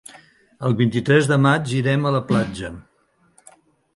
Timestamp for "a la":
2.11-2.21